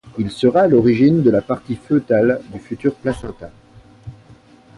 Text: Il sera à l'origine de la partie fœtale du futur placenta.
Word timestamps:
Il 0.17 0.31
sera 0.31 0.61
à 0.61 0.67
l'origine 0.67 1.21
de 1.21 1.29
la 1.29 1.43
partie 1.43 1.75
fœtale 1.75 2.41
du 2.51 2.59
futur 2.59 2.95
placenta. 2.95 3.51